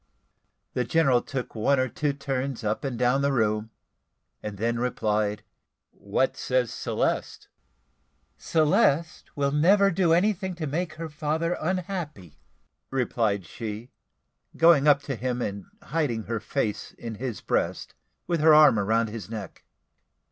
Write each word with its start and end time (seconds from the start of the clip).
The 0.73 0.83
general 0.83 1.21
took 1.21 1.53
one 1.53 1.79
or 1.79 1.87
two 1.87 2.11
turns 2.11 2.63
up 2.63 2.83
and 2.83 2.97
down 2.97 3.21
the 3.21 3.31
room, 3.31 3.69
and 4.41 4.57
then 4.57 4.79
replied 4.79 5.43
"What 5.91 6.35
says 6.35 6.73
Celeste?" 6.73 7.47
"Celeste 8.35 9.29
will 9.37 9.51
never 9.51 9.91
do 9.91 10.11
anything 10.11 10.55
to 10.55 10.65
make 10.65 10.93
her 10.93 11.07
father 11.07 11.55
unhappy," 11.61 12.39
replied 12.89 13.45
she, 13.45 13.91
going 14.57 14.87
up 14.87 15.03
to 15.03 15.15
him 15.15 15.39
and 15.39 15.65
hiding 15.83 16.23
her 16.23 16.39
face 16.39 16.93
in 16.93 17.13
his 17.21 17.39
breast, 17.39 17.93
with 18.25 18.39
her 18.41 18.55
arm 18.55 18.79
round 18.79 19.09
his 19.09 19.29
neck. 19.29 19.65